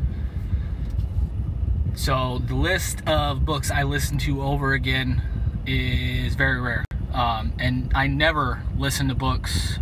So 2.02 2.42
the 2.44 2.56
list 2.56 3.08
of 3.08 3.46
books 3.46 3.70
I 3.70 3.84
listen 3.84 4.18
to 4.26 4.42
over 4.42 4.74
again 4.74 5.22
is 5.68 6.34
very 6.34 6.60
rare. 6.60 6.84
Um, 7.14 7.54
and 7.60 7.92
I 7.94 8.08
never 8.08 8.64
listen 8.76 9.10
to 9.10 9.14
books 9.14 9.78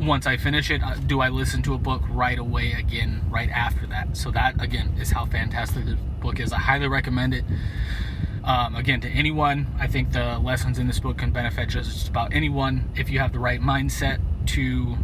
once 0.00 0.26
I 0.26 0.38
finish 0.38 0.70
it. 0.70 0.82
Uh, 0.82 0.94
do 0.94 1.20
I 1.20 1.28
listen 1.28 1.60
to 1.64 1.74
a 1.74 1.78
book 1.78 2.00
right 2.08 2.38
away 2.38 2.72
again, 2.72 3.20
right 3.28 3.50
after 3.50 3.86
that? 3.88 4.16
So 4.16 4.30
that 4.30 4.58
again 4.58 4.96
is 4.98 5.10
how 5.10 5.26
fantastic 5.26 5.84
the 5.84 5.96
book 6.22 6.40
is. 6.40 6.50
I 6.50 6.60
highly 6.60 6.88
recommend 6.88 7.34
it. 7.34 7.44
Um, 8.42 8.74
again, 8.74 9.02
to 9.02 9.10
anyone, 9.10 9.66
I 9.78 9.86
think 9.86 10.12
the 10.12 10.38
lessons 10.38 10.78
in 10.78 10.86
this 10.86 10.98
book 10.98 11.18
can 11.18 11.32
benefit 11.32 11.68
just 11.68 12.08
about 12.08 12.32
anyone 12.32 12.88
if 12.96 13.10
you 13.10 13.18
have 13.18 13.34
the 13.34 13.38
right 13.38 13.60
mindset 13.60 14.18
to 14.46 14.96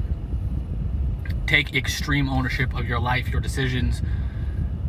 take 1.47 1.75
extreme 1.75 2.31
ownership 2.31 2.75
of 2.75 2.89
your 2.89 2.99
life, 2.99 3.29
your 3.29 3.43
decisions, 3.43 4.01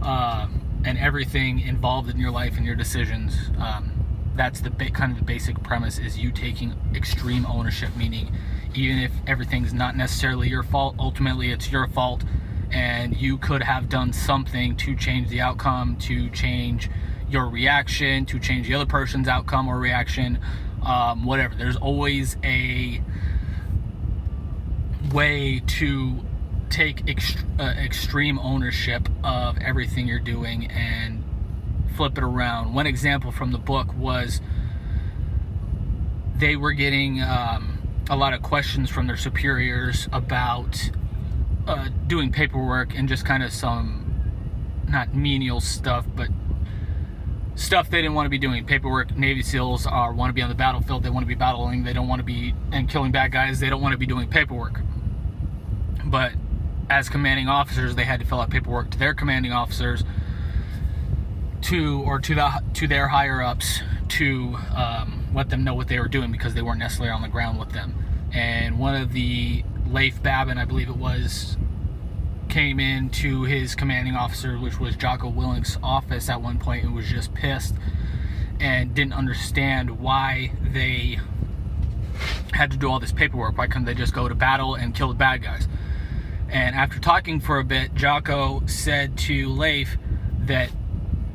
uh, 0.01 0.47
and 0.85 0.97
everything 0.97 1.59
involved 1.59 2.09
in 2.09 2.19
your 2.19 2.31
life 2.31 2.57
and 2.57 2.65
your 2.65 2.75
decisions. 2.75 3.35
Um, 3.59 3.91
that's 4.35 4.61
the 4.61 4.69
kind 4.69 5.11
of 5.11 5.17
the 5.17 5.25
basic 5.25 5.61
premise 5.63 5.99
is 5.99 6.17
you 6.17 6.31
taking 6.31 6.73
extreme 6.95 7.45
ownership, 7.45 7.95
meaning 7.97 8.31
even 8.73 8.99
if 8.99 9.11
everything's 9.27 9.73
not 9.73 9.97
necessarily 9.97 10.47
your 10.47 10.63
fault, 10.63 10.95
ultimately 10.99 11.51
it's 11.51 11.71
your 11.71 11.87
fault, 11.87 12.23
and 12.71 13.17
you 13.17 13.37
could 13.37 13.63
have 13.63 13.89
done 13.89 14.13
something 14.13 14.75
to 14.77 14.95
change 14.95 15.27
the 15.29 15.41
outcome, 15.41 15.97
to 15.97 16.29
change 16.29 16.89
your 17.29 17.49
reaction, 17.49 18.25
to 18.25 18.39
change 18.39 18.67
the 18.67 18.73
other 18.73 18.85
person's 18.85 19.27
outcome 19.27 19.67
or 19.67 19.77
reaction, 19.77 20.39
um, 20.83 21.25
whatever. 21.25 21.55
There's 21.55 21.75
always 21.75 22.37
a 22.43 23.01
way 25.11 25.61
to 25.65 26.19
take 26.69 27.05
ext- 27.05 27.43
uh, 27.59 27.79
extreme 27.79 28.39
ownership 28.39 29.09
of 29.23 29.57
everything 29.59 30.07
you're 30.07 30.19
doing 30.19 30.69
and 30.71 31.23
flip 31.95 32.17
it 32.17 32.23
around. 32.23 32.73
One 32.73 32.87
example 32.87 33.31
from 33.31 33.51
the 33.51 33.57
book 33.57 33.93
was 33.95 34.41
they 36.37 36.55
were 36.55 36.71
getting 36.71 37.21
um, 37.21 37.79
a 38.09 38.15
lot 38.15 38.33
of 38.33 38.41
questions 38.41 38.89
from 38.89 39.07
their 39.07 39.17
superiors 39.17 40.07
about 40.11 40.89
uh, 41.67 41.89
doing 42.07 42.31
paperwork 42.31 42.97
and 42.97 43.07
just 43.09 43.25
kind 43.25 43.43
of 43.43 43.51
some 43.51 44.05
not 44.87 45.13
menial 45.13 45.59
stuff, 45.59 46.05
but 46.15 46.29
stuff 47.55 47.89
they 47.89 48.01
didn't 48.01 48.15
want 48.15 48.25
to 48.25 48.29
be 48.29 48.37
doing. 48.37 48.65
Paperwork. 48.65 49.15
Navy 49.15 49.43
SEALs 49.43 49.85
are 49.85 50.13
want 50.13 50.29
to 50.29 50.33
be 50.33 50.41
on 50.41 50.49
the 50.49 50.55
battlefield. 50.55 51.03
They 51.03 51.09
want 51.09 51.23
to 51.23 51.27
be 51.27 51.35
battling. 51.35 51.83
They 51.83 51.93
don't 51.93 52.07
want 52.07 52.19
to 52.19 52.25
be 52.25 52.55
and 52.71 52.89
killing 52.89 53.11
bad 53.11 53.31
guys. 53.31 53.59
They 53.59 53.69
don't 53.69 53.81
want 53.81 53.91
to 53.91 53.97
be 53.97 54.07
doing 54.07 54.29
paperwork. 54.29 54.81
But 56.05 56.33
as 56.89 57.09
commanding 57.09 57.47
officers, 57.47 57.95
they 57.95 58.03
had 58.03 58.19
to 58.19 58.25
fill 58.25 58.41
out 58.41 58.49
paperwork 58.49 58.89
to 58.91 58.99
their 58.99 59.13
commanding 59.13 59.51
officers, 59.51 60.03
to 61.61 62.01
or 62.03 62.19
to 62.19 62.35
the 62.35 62.63
to 62.73 62.87
their 62.87 63.07
higher 63.07 63.41
ups 63.41 63.81
to 64.09 64.57
um, 64.75 65.27
let 65.33 65.49
them 65.49 65.63
know 65.63 65.75
what 65.75 65.87
they 65.87 65.99
were 65.99 66.07
doing 66.07 66.31
because 66.31 66.53
they 66.53 66.61
weren't 66.61 66.79
necessarily 66.79 67.11
on 67.11 67.21
the 67.21 67.27
ground 67.27 67.59
with 67.59 67.71
them. 67.71 67.93
And 68.33 68.79
one 68.79 68.95
of 68.95 69.13
the 69.13 69.63
Leif 69.87 70.21
Babin, 70.21 70.57
I 70.57 70.65
believe 70.65 70.89
it 70.89 70.97
was, 70.97 71.57
came 72.47 72.79
in 72.79 73.09
to 73.09 73.43
his 73.43 73.75
commanding 73.75 74.15
officer, 74.15 74.57
which 74.57 74.79
was 74.79 74.95
Jocko 74.95 75.29
Willink's 75.29 75.77
office 75.83 76.29
at 76.29 76.41
one 76.41 76.57
point, 76.57 76.83
and 76.83 76.95
was 76.95 77.07
just 77.07 77.33
pissed 77.33 77.75
and 78.59 78.93
didn't 78.93 79.13
understand 79.13 79.99
why 79.99 80.51
they 80.61 81.19
had 82.53 82.71
to 82.71 82.77
do 82.77 82.89
all 82.89 82.99
this 82.99 83.11
paperwork. 83.11 83.57
Why 83.57 83.67
couldn't 83.67 83.85
they 83.85 83.93
just 83.93 84.13
go 84.13 84.27
to 84.27 84.35
battle 84.35 84.75
and 84.75 84.93
kill 84.93 85.07
the 85.07 85.13
bad 85.13 85.43
guys? 85.43 85.67
And 86.51 86.75
after 86.75 86.99
talking 86.99 87.39
for 87.39 87.59
a 87.59 87.63
bit, 87.63 87.93
Jocko 87.93 88.63
said 88.65 89.17
to 89.19 89.49
Leif 89.49 89.97
that, 90.41 90.71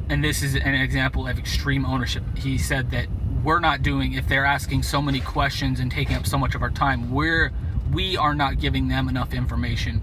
and 0.09 0.23
this 0.23 0.43
is 0.43 0.55
an 0.55 0.75
example 0.75 1.27
of 1.29 1.39
extreme 1.39 1.87
ownership. 1.87 2.25
He 2.37 2.59
said 2.59 2.91
that 2.91 3.07
we're 3.45 3.61
not 3.61 3.83
doing, 3.83 4.15
if 4.15 4.27
they're 4.27 4.45
asking 4.45 4.83
so 4.83 5.01
many 5.01 5.21
questions 5.21 5.79
and 5.79 5.91
taking 5.91 6.17
up 6.17 6.27
so 6.27 6.37
much 6.37 6.55
of 6.55 6.63
our 6.63 6.71
time, 6.71 7.13
we're, 7.13 7.53
we 7.93 8.17
are 8.17 8.35
not 8.35 8.59
giving 8.59 8.89
them 8.89 9.09
enough 9.09 9.33
information. 9.33 10.03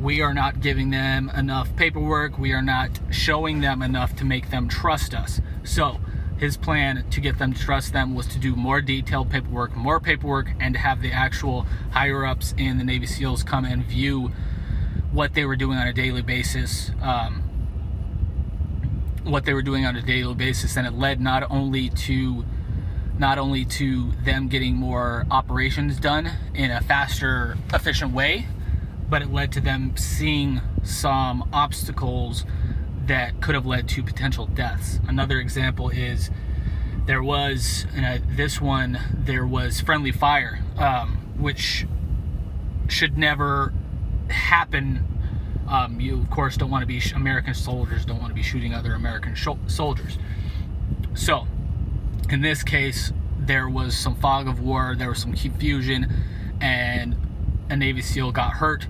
We 0.00 0.22
are 0.22 0.32
not 0.32 0.60
giving 0.60 0.90
them 0.90 1.28
enough 1.30 1.74
paperwork. 1.76 2.38
We 2.38 2.52
are 2.52 2.62
not 2.62 3.00
showing 3.10 3.60
them 3.60 3.82
enough 3.82 4.14
to 4.16 4.24
make 4.24 4.50
them 4.50 4.68
trust 4.68 5.12
us. 5.12 5.40
So, 5.64 6.00
his 6.38 6.56
plan 6.56 7.04
to 7.10 7.20
get 7.20 7.38
them 7.38 7.52
to 7.52 7.60
trust 7.60 7.92
them 7.92 8.14
was 8.14 8.26
to 8.28 8.38
do 8.38 8.54
more 8.54 8.80
detailed 8.80 9.30
paperwork, 9.30 9.76
more 9.76 10.00
paperwork, 10.00 10.50
and 10.60 10.74
to 10.74 10.80
have 10.80 11.02
the 11.02 11.12
actual 11.12 11.66
higher 11.90 12.24
ups 12.24 12.54
in 12.56 12.78
the 12.78 12.84
Navy 12.84 13.06
SEALs 13.06 13.42
come 13.42 13.64
and 13.64 13.84
view 13.84 14.30
what 15.10 15.34
they 15.34 15.44
were 15.44 15.56
doing 15.56 15.76
on 15.78 15.86
a 15.86 15.92
daily 15.92 16.22
basis. 16.22 16.92
Um, 17.02 17.42
what 19.24 19.44
they 19.44 19.52
were 19.52 19.62
doing 19.62 19.84
on 19.84 19.96
a 19.96 20.02
daily 20.02 20.34
basis, 20.34 20.76
and 20.76 20.86
it 20.86 20.94
led 20.94 21.20
not 21.20 21.50
only 21.50 21.90
to 21.90 22.44
not 23.18 23.36
only 23.36 23.64
to 23.64 24.12
them 24.24 24.46
getting 24.46 24.76
more 24.76 25.26
operations 25.30 25.98
done 25.98 26.30
in 26.54 26.70
a 26.70 26.80
faster, 26.80 27.58
efficient 27.74 28.12
way, 28.12 28.46
but 29.10 29.22
it 29.22 29.32
led 29.32 29.50
to 29.50 29.60
them 29.60 29.96
seeing 29.96 30.60
some 30.84 31.48
obstacles 31.52 32.44
that 33.08 33.40
could 33.40 33.54
have 33.54 33.66
led 33.66 33.88
to 33.88 34.02
potential 34.02 34.46
deaths. 34.46 35.00
Another 35.08 35.38
example 35.38 35.88
is 35.88 36.30
there 37.06 37.22
was, 37.22 37.86
this 38.28 38.60
one, 38.60 38.98
there 39.12 39.46
was 39.46 39.80
friendly 39.80 40.12
fire, 40.12 40.60
um, 40.76 41.16
which 41.38 41.86
should 42.88 43.16
never 43.16 43.72
happen. 44.28 45.04
Um, 45.66 46.00
you, 46.00 46.18
of 46.18 46.30
course, 46.30 46.56
don't 46.56 46.70
want 46.70 46.82
to 46.82 46.86
be, 46.86 47.00
American 47.14 47.54
soldiers 47.54 48.04
don't 48.04 48.20
want 48.20 48.30
to 48.30 48.34
be 48.34 48.42
shooting 48.42 48.74
other 48.74 48.94
American 48.94 49.34
soldiers. 49.66 50.18
So, 51.14 51.46
in 52.30 52.42
this 52.42 52.62
case, 52.62 53.12
there 53.38 53.68
was 53.68 53.96
some 53.96 54.14
fog 54.16 54.46
of 54.46 54.60
war, 54.60 54.94
there 54.96 55.08
was 55.08 55.18
some 55.18 55.32
confusion, 55.32 56.12
and 56.60 57.16
a 57.70 57.76
Navy 57.76 58.02
SEAL 58.02 58.32
got 58.32 58.54
hurt. 58.54 58.86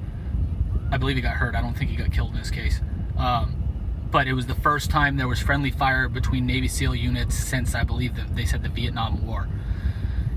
I 0.91 0.97
believe 0.97 1.17
he 1.17 1.23
got 1.23 1.35
hurt. 1.37 1.55
I 1.55 1.61
don't 1.61 1.77
think 1.77 1.91
he 1.91 1.97
got 1.97 2.13
killed 2.13 2.33
in 2.33 2.39
this 2.39 2.51
case. 2.51 2.81
Um, 3.17 3.58
but 4.11 4.27
it 4.27 4.33
was 4.33 4.47
the 4.47 4.55
first 4.55 4.91
time 4.91 5.17
there 5.17 5.29
was 5.29 5.41
friendly 5.41 5.71
fire 5.71 6.09
between 6.09 6.47
Navy 6.47 6.69
SEAL 6.69 6.95
units 6.95 7.35
since 7.35 7.75
I 7.75 7.85
believe 7.85 8.17
that 8.17 8.35
they 8.35 8.45
said 8.45 8.63
the 8.63 8.69
Vietnam 8.69 9.27
War. 9.27 9.49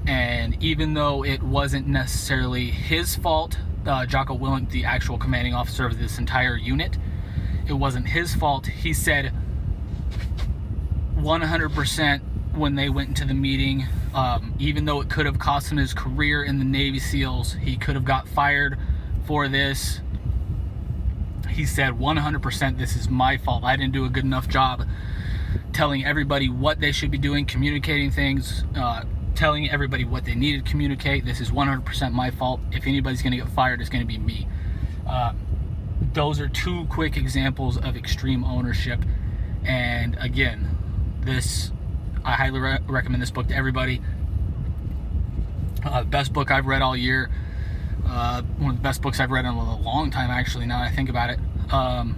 And 0.08 0.62
even 0.62 0.94
though 0.94 1.24
it 1.24 1.42
wasn't 1.42 1.88
necessarily 1.88 2.66
his 2.66 3.16
fault, 3.16 3.58
uh, 3.86 4.06
Jocko 4.06 4.38
Willink, 4.38 4.72
the 4.72 4.86
actual 4.86 5.18
commanding 5.18 5.54
officer 5.54 5.86
of 5.86 6.00
this 6.00 6.18
entire 6.18 6.58
unit, 6.58 6.98
it 7.68 7.74
wasn't 7.74 8.08
his 8.08 8.36
fault. 8.36 8.68
He 8.68 8.94
said 8.94 9.34
100% 11.16 12.22
when 12.54 12.76
they 12.76 12.90
went 12.90 13.10
into 13.10 13.26
the 13.26 13.34
meeting, 13.34 13.86
um, 14.14 14.54
even 14.60 14.86
though 14.86 15.02
it 15.02 15.10
could 15.10 15.26
have 15.26 15.40
cost 15.40 15.72
him 15.72 15.78
his 15.78 15.94
career 15.94 16.44
in 16.44 16.60
the 16.60 16.66
Navy 16.66 17.00
SEALs, 17.00 17.54
he 17.54 17.78
could 17.78 17.96
have 17.96 18.06
got 18.06 18.28
fired 18.28 18.78
for 19.26 19.48
this 19.48 20.02
he 21.62 21.68
said 21.68 21.94
100% 21.94 22.80
this 22.80 22.96
is 22.96 23.08
my 23.08 23.38
fault. 23.38 23.64
I 23.64 23.76
didn't 23.76 23.94
do 23.94 24.04
a 24.04 24.10
good 24.10 24.24
enough 24.24 24.48
job 24.48 24.84
telling 25.74 26.04
everybody 26.04 26.50
what 26.50 26.80
they 26.80 26.92
should 26.92 27.12
be 27.12 27.20
doing, 27.20 27.46
communicating 27.46 28.10
things, 28.10 28.64
uh, 28.76 29.04
telling 29.36 29.70
everybody 29.70 30.04
what 30.04 30.26
they 30.26 30.34
needed 30.34 30.66
to 30.66 30.72
communicate. 30.72 31.24
This 31.24 31.40
is 31.40 31.52
100% 31.52 32.14
my 32.14 32.32
fault. 32.32 32.62
If 32.72 32.88
anybody's 32.88 33.22
going 33.22 33.34
to 33.34 33.38
get 33.38 33.48
fired, 33.50 33.80
it's 33.80 33.92
going 33.92 34.02
to 34.02 34.08
be 34.08 34.18
me. 34.18 34.48
Uh, 35.08 35.34
those 36.14 36.40
are 36.40 36.50
two 36.50 36.86
quick 36.86 37.16
examples 37.16 37.78
of 37.78 37.96
extreme 37.96 38.44
ownership. 38.44 39.00
And 39.64 40.18
again, 40.20 40.76
this 41.22 41.72
I 42.26 42.32
highly 42.32 42.60
re- 42.60 42.80
recommend 42.88 43.22
this 43.22 43.30
book 43.30 43.50
to 43.50 43.56
everybody. 43.56 44.02
Uh, 45.86 46.06
best 46.06 46.34
book 46.34 46.50
I've 46.50 46.66
read 46.66 46.82
all 46.82 46.98
year. 46.98 47.30
Uh, 48.08 48.42
one 48.58 48.72
of 48.72 48.78
the 48.78 48.84
best 48.84 49.04
books 49.04 49.20
I've 49.20 49.30
read 49.30 49.46
in 49.46 49.52
a 49.52 49.78
long 49.78 50.10
time, 50.10 50.32
actually. 50.32 50.66
Now 50.66 50.82
I 50.82 50.90
think 50.90 51.08
about 51.08 51.30
it. 51.30 51.40
Um, 51.72 52.16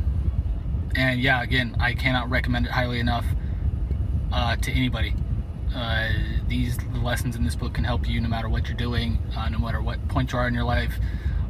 and 0.96 1.22
yeah, 1.22 1.42
again, 1.42 1.76
I 1.80 1.94
cannot 1.94 2.30
recommend 2.30 2.66
it 2.66 2.72
highly 2.72 3.00
enough 3.00 3.26
uh, 4.32 4.56
to 4.58 4.72
anybody. 4.72 5.14
Uh, 5.76 6.10
these 6.48 6.78
lessons 7.02 7.36
in 7.36 7.44
this 7.44 7.56
book 7.56 7.74
can 7.74 7.84
help 7.84 8.08
you 8.08 8.22
no 8.22 8.30
matter 8.30 8.48
what 8.48 8.68
you're 8.68 8.78
doing, 8.78 9.18
uh, 9.36 9.50
no 9.50 9.58
matter 9.58 9.82
what 9.82 10.08
point 10.08 10.32
you 10.32 10.38
are 10.38 10.48
in 10.48 10.54
your 10.54 10.64
life. 10.64 10.94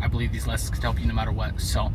I 0.01 0.07
believe 0.07 0.31
these 0.31 0.47
lessons 0.47 0.71
can 0.71 0.81
help 0.81 0.99
you 0.99 1.05
no 1.05 1.13
matter 1.13 1.31
what. 1.31 1.59
So, 1.59 1.91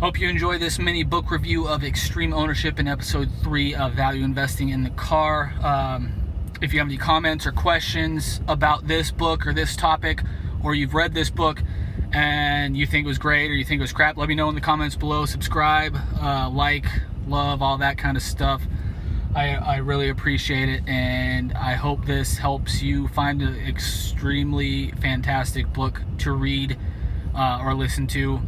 hope 0.00 0.18
you 0.18 0.28
enjoy 0.28 0.58
this 0.58 0.78
mini 0.78 1.02
book 1.02 1.30
review 1.30 1.66
of 1.66 1.82
Extreme 1.84 2.34
Ownership 2.34 2.78
in 2.78 2.88
episode 2.88 3.30
three 3.42 3.74
of 3.74 3.92
Value 3.94 4.24
Investing 4.24 4.68
in 4.70 4.84
the 4.84 4.90
Car. 4.90 5.54
Um, 5.62 6.12
if 6.60 6.72
you 6.72 6.78
have 6.78 6.88
any 6.88 6.96
comments 6.96 7.46
or 7.46 7.52
questions 7.52 8.40
about 8.48 8.86
this 8.86 9.10
book 9.10 9.46
or 9.46 9.52
this 9.52 9.76
topic, 9.76 10.22
or 10.62 10.74
you've 10.74 10.94
read 10.94 11.14
this 11.14 11.30
book 11.30 11.62
and 12.12 12.76
you 12.76 12.86
think 12.86 13.04
it 13.04 13.08
was 13.08 13.18
great 13.18 13.50
or 13.50 13.54
you 13.54 13.64
think 13.64 13.80
it 13.80 13.82
was 13.82 13.92
crap, 13.92 14.16
let 14.16 14.28
me 14.28 14.34
know 14.34 14.48
in 14.48 14.54
the 14.54 14.60
comments 14.60 14.96
below. 14.96 15.26
Subscribe, 15.26 15.96
uh, 16.20 16.48
like, 16.50 16.86
love, 17.26 17.62
all 17.62 17.78
that 17.78 17.98
kind 17.98 18.16
of 18.16 18.22
stuff. 18.22 18.62
I, 19.34 19.56
I 19.56 19.76
really 19.78 20.10
appreciate 20.10 20.68
it, 20.68 20.88
and 20.88 21.52
I 21.54 21.72
hope 21.72 22.06
this 22.06 22.38
helps 22.38 22.82
you 22.82 23.08
find 23.08 23.42
an 23.42 23.56
extremely 23.66 24.92
fantastic 24.92 25.72
book 25.72 26.02
to 26.18 26.30
read 26.30 26.78
uh, 27.34 27.60
or 27.60 27.74
listen 27.74 28.06
to. 28.08 28.40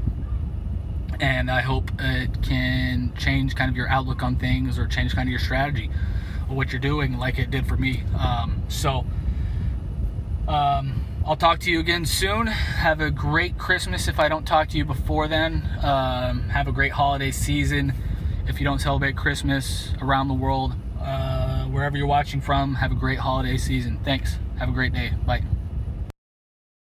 And 1.18 1.50
I 1.50 1.62
hope 1.62 1.90
it 1.98 2.42
can 2.42 3.12
change 3.16 3.56
kind 3.56 3.70
of 3.70 3.76
your 3.76 3.88
outlook 3.88 4.22
on 4.22 4.36
things 4.36 4.78
or 4.78 4.86
change 4.86 5.14
kind 5.14 5.26
of 5.26 5.30
your 5.30 5.40
strategy 5.40 5.90
or 6.48 6.54
what 6.54 6.72
you're 6.72 6.80
doing, 6.80 7.18
like 7.18 7.38
it 7.38 7.50
did 7.50 7.66
for 7.66 7.76
me. 7.76 8.04
Um, 8.18 8.62
so, 8.68 9.06
um, 10.46 11.05
I'll 11.26 11.34
talk 11.34 11.58
to 11.60 11.72
you 11.72 11.80
again 11.80 12.06
soon. 12.06 12.46
Have 12.46 13.00
a 13.00 13.10
great 13.10 13.58
Christmas 13.58 14.06
if 14.06 14.20
I 14.20 14.28
don't 14.28 14.46
talk 14.46 14.68
to 14.68 14.78
you 14.78 14.84
before 14.84 15.26
then. 15.26 15.68
Um, 15.82 16.48
have 16.50 16.68
a 16.68 16.72
great 16.72 16.92
holiday 16.92 17.32
season 17.32 17.94
if 18.46 18.60
you 18.60 18.64
don't 18.64 18.78
celebrate 18.78 19.16
Christmas 19.16 19.92
around 20.00 20.28
the 20.28 20.34
world, 20.34 20.76
uh, 21.00 21.64
wherever 21.64 21.96
you're 21.96 22.06
watching 22.06 22.40
from, 22.40 22.76
have 22.76 22.92
a 22.92 22.94
great 22.94 23.18
holiday 23.18 23.56
season. 23.56 23.98
Thanks. 24.04 24.38
Have 24.60 24.68
a 24.68 24.72
great 24.72 24.92
day. 24.92 25.14
Bye. 25.26 25.42